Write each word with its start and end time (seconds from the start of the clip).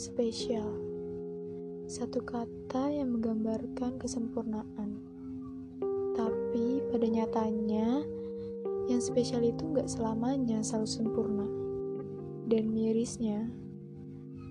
Spesial. 0.00 0.64
Satu 1.84 2.24
kata 2.24 2.88
yang 2.88 3.20
menggambarkan 3.20 4.00
kesempurnaan. 4.00 4.96
Tapi 6.16 6.80
pada 6.88 7.04
nyatanya 7.04 8.00
Yang 8.88 9.12
spesial 9.12 9.44
itu 9.44 9.60
gak 9.76 9.92
selamanya 9.92 10.64
selalu 10.64 10.88
sempurna. 10.88 11.44
Dan 12.48 12.72
mirisnya 12.72 13.52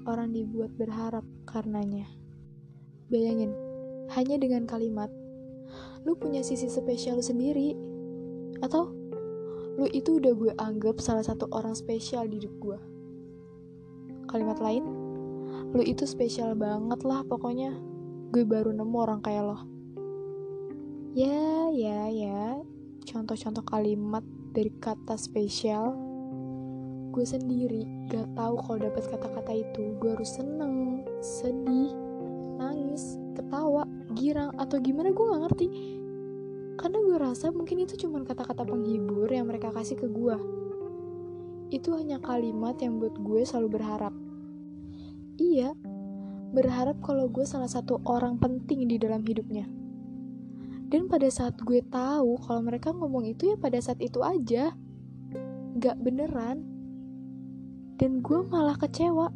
Orang 0.05 0.37
dibuat 0.37 0.69
berharap 0.77 1.25
karenanya. 1.49 2.05
Bayangin, 3.09 3.49
hanya 4.13 4.37
dengan 4.37 4.69
kalimat 4.69 5.09
Lu 6.05 6.13
punya 6.13 6.45
sisi 6.45 6.69
spesial 6.69 7.25
sendiri 7.25 7.73
Atau 8.61 8.93
lu 9.81 9.89
itu 9.97 10.21
udah 10.21 10.33
gue 10.37 10.53
anggap 10.61 11.01
salah 11.01 11.25
satu 11.25 11.49
orang 11.49 11.73
spesial 11.73 12.29
di 12.29 12.37
hidup 12.37 12.53
gue 12.61 12.79
kalimat 14.27 14.59
lain 14.59 14.98
lu 15.69 15.85
itu 15.85 16.09
spesial 16.09 16.57
banget 16.57 17.05
lah 17.05 17.21
pokoknya. 17.21 17.77
Gue 18.33 18.41
baru 18.45 18.73
nemu 18.73 18.97
orang 18.97 19.21
kayak 19.21 19.43
lo. 19.53 19.57
Ya 21.13 21.69
ya 21.69 22.09
ya. 22.09 22.61
Contoh-contoh 23.05 23.65
kalimat 23.65 24.25
dari 24.53 24.73
kata 24.81 25.13
spesial. 25.17 25.93
Gue 27.09 27.25
sendiri 27.25 27.85
gak 28.09 28.33
tahu 28.37 28.55
kalau 28.65 28.77
dapat 28.81 29.03
kata-kata 29.09 29.53
itu. 29.53 29.97
Gue 29.97 30.13
harus 30.13 30.29
seneng 30.29 31.05
sedih 31.21 31.93
nangis 32.57 33.17
ketawa 33.37 33.85
girang 34.13 34.53
atau 34.57 34.77
gimana 34.81 35.13
gue 35.13 35.25
gak 35.25 35.43
ngerti. 35.49 35.67
Karena 36.77 36.97
gue 37.01 37.17
rasa 37.17 37.53
mungkin 37.53 37.85
itu 37.85 37.93
cuma 38.05 38.21
kata-kata 38.25 38.65
penghibur 38.65 39.29
yang 39.29 39.45
mereka 39.49 39.69
kasih 39.73 39.97
ke 39.97 40.09
gue. 40.09 40.37
Itu 41.69 41.93
hanya 41.93 42.17
kalimat 42.17 42.77
yang 42.81 42.97
buat 42.97 43.17
gue 43.17 43.41
selalu 43.45 43.81
berharap. 43.81 44.28
Iya, 45.39 45.71
berharap 46.51 46.99
kalau 46.99 47.31
gue 47.31 47.47
salah 47.47 47.71
satu 47.71 48.03
orang 48.03 48.35
penting 48.43 48.91
di 48.91 48.99
dalam 48.99 49.23
hidupnya. 49.23 49.65
Dan 50.89 51.07
pada 51.07 51.31
saat 51.31 51.55
gue 51.63 51.79
tahu 51.87 52.35
kalau 52.43 52.59
mereka 52.59 52.91
ngomong 52.91 53.23
itu 53.23 53.53
ya 53.53 53.55
pada 53.55 53.79
saat 53.79 54.03
itu 54.03 54.19
aja. 54.19 54.75
Gak 55.79 55.97
beneran. 56.03 56.65
Dan 57.95 58.19
gue 58.19 58.39
malah 58.51 58.75
kecewa. 58.75 59.31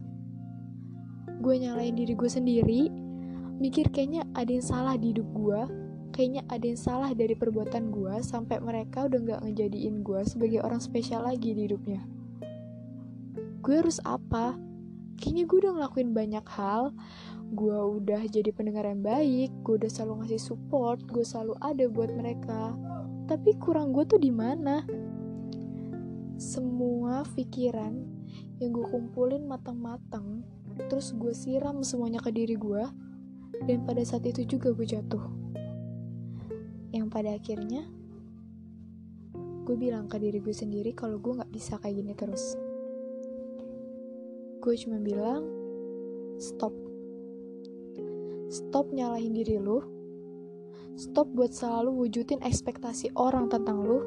Gue 1.40 1.56
nyalain 1.60 1.96
diri 1.96 2.16
gue 2.16 2.28
sendiri, 2.28 2.92
mikir 3.64 3.88
kayaknya 3.92 4.28
ada 4.36 4.52
yang 4.52 4.66
salah 4.66 4.96
di 5.00 5.12
hidup 5.16 5.28
gue, 5.36 5.62
kayaknya 6.14 6.44
ada 6.52 6.66
yang 6.68 6.80
salah 6.80 7.12
dari 7.12 7.34
perbuatan 7.34 7.90
gue 7.90 8.16
sampai 8.22 8.60
mereka 8.60 9.10
udah 9.10 9.20
gak 9.24 9.42
ngejadiin 9.44 10.06
gue 10.06 10.22
sebagai 10.30 10.60
orang 10.62 10.80
spesial 10.80 11.26
lagi 11.26 11.58
di 11.58 11.66
hidupnya 11.66 12.06
gue 13.64 13.76
harus 13.80 14.04
apa 14.04 14.60
kayaknya 15.20 15.44
gue 15.46 15.58
udah 15.64 15.74
ngelakuin 15.80 16.12
banyak 16.12 16.46
hal. 16.54 16.94
Gue 17.54 17.76
udah 17.76 18.26
jadi 18.26 18.50
pendengar 18.50 18.90
yang 18.90 19.06
baik 19.06 19.54
gue 19.62 19.74
udah 19.78 19.92
selalu 19.92 20.26
ngasih 20.26 20.42
support 20.42 21.06
gue 21.06 21.22
selalu 21.22 21.54
ada 21.62 21.86
buat 21.90 22.10
mereka. 22.14 22.74
Tapi 23.30 23.56
kurang 23.62 23.94
gue 23.94 24.04
tuh 24.06 24.20
di 24.20 24.34
mana? 24.34 24.84
Semua 26.38 27.24
pikiran 27.38 27.94
yang 28.58 28.72
gue 28.74 28.86
kumpulin 28.90 29.46
matang-matang 29.46 30.42
terus 30.90 31.14
gue 31.14 31.34
siram 31.38 31.86
semuanya 31.86 32.18
ke 32.18 32.34
diri 32.34 32.58
gue 32.58 32.84
dan 33.70 33.86
pada 33.86 34.02
saat 34.02 34.26
itu 34.26 34.58
juga 34.58 34.74
gue 34.74 34.88
jatuh. 34.88 35.24
Yang 36.94 37.08
pada 37.10 37.38
akhirnya 37.38 37.86
gue 39.64 39.76
bilang 39.80 40.12
ke 40.12 40.20
diri 40.20 40.44
gue 40.44 40.52
sendiri 40.52 40.92
kalau 40.92 41.16
gue 41.24 41.40
gak 41.40 41.52
bisa 41.54 41.80
kayak 41.80 42.04
gini 42.04 42.12
terus 42.12 42.60
gue 44.64 44.80
cuma 44.80 44.96
bilang 44.96 45.44
stop. 46.40 46.72
Stop 48.48 48.96
nyalahin 48.96 49.36
diri 49.36 49.60
lu. 49.60 49.84
Stop 50.96 51.36
buat 51.36 51.52
selalu 51.52 51.92
wujudin 51.92 52.40
ekspektasi 52.40 53.12
orang 53.20 53.52
tentang 53.52 53.84
lu. 53.84 54.00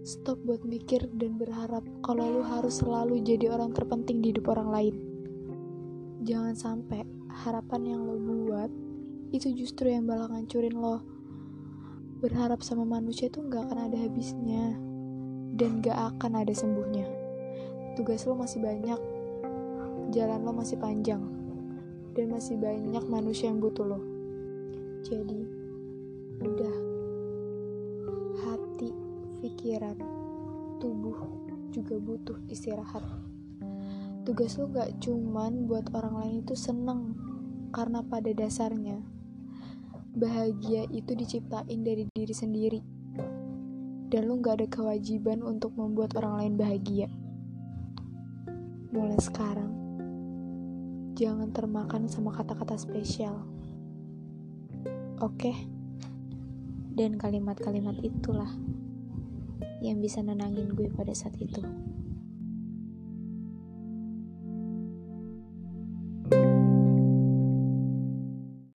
Stop 0.00 0.40
buat 0.48 0.64
mikir 0.64 1.12
dan 1.12 1.36
berharap 1.36 1.84
kalau 2.00 2.40
lu 2.40 2.40
harus 2.40 2.80
selalu 2.80 3.20
jadi 3.20 3.52
orang 3.52 3.76
terpenting 3.76 4.24
di 4.24 4.32
hidup 4.32 4.48
orang 4.48 4.72
lain. 4.72 4.94
Jangan 6.24 6.56
sampai 6.56 7.04
harapan 7.28 7.84
yang 7.84 8.00
lo 8.08 8.16
buat 8.16 8.72
itu 9.28 9.52
justru 9.52 9.92
yang 9.92 10.08
bakal 10.08 10.32
ngancurin 10.32 10.72
lo. 10.72 11.04
Berharap 12.24 12.64
sama 12.64 12.88
manusia 12.88 13.28
itu 13.28 13.44
gak 13.44 13.68
akan 13.68 13.92
ada 13.92 13.96
habisnya 14.08 14.72
dan 15.60 15.84
gak 15.84 16.16
akan 16.16 16.32
ada 16.40 16.52
sembuhnya 16.56 17.19
tugas 18.00 18.24
lo 18.24 18.32
masih 18.32 18.64
banyak, 18.64 18.96
jalan 20.16 20.40
lo 20.40 20.56
masih 20.56 20.80
panjang, 20.80 21.20
dan 22.16 22.32
masih 22.32 22.56
banyak 22.56 23.04
manusia 23.12 23.52
yang 23.52 23.60
butuh 23.60 23.84
lo. 23.84 24.00
Jadi, 25.04 25.44
udah 26.40 26.76
hati, 28.40 28.88
pikiran, 29.44 30.00
tubuh 30.80 31.12
juga 31.76 32.00
butuh 32.00 32.40
istirahat. 32.48 33.04
Tugas 34.24 34.56
lo 34.56 34.72
gak 34.72 34.96
cuman 35.04 35.68
buat 35.68 35.92
orang 35.92 36.24
lain 36.24 36.34
itu 36.40 36.56
seneng, 36.56 37.12
karena 37.68 38.00
pada 38.00 38.32
dasarnya 38.32 38.96
bahagia 40.16 40.88
itu 40.88 41.12
diciptain 41.12 41.84
dari 41.84 42.08
diri 42.16 42.32
sendiri 42.32 42.80
dan 44.08 44.24
lo 44.26 44.40
gak 44.40 44.64
ada 44.64 44.66
kewajiban 44.72 45.44
untuk 45.44 45.76
membuat 45.76 46.16
orang 46.16 46.34
lain 46.40 46.54
bahagia 46.56 47.19
mulai 48.90 49.18
sekarang 49.22 49.70
jangan 51.14 51.52
termakan 51.52 52.08
sama 52.08 52.32
kata-kata 52.32 52.80
spesial. 52.80 53.44
Oke? 55.20 55.52
Dan 56.96 57.20
kalimat-kalimat 57.20 58.00
itulah 58.00 58.48
yang 59.84 60.00
bisa 60.00 60.24
nenangin 60.24 60.72
gue 60.72 60.88
pada 60.88 61.12
saat 61.12 61.36
itu. 61.36 61.60